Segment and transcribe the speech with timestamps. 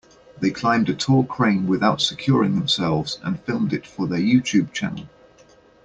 [0.39, 5.07] They climbed a tall crane without securing themselves and filmed it for their YouTube channel.